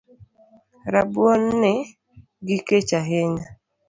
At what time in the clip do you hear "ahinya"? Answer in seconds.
2.99-3.45